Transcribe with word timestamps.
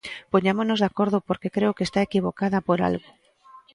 Poñámonos 0.33 0.79
de 0.79 0.87
acordo 0.91 1.17
porque 1.27 1.53
creo 1.55 1.75
que 1.77 1.85
está 1.87 1.99
equivocada 2.03 2.59
por 2.67 2.77
algo. 2.89 3.09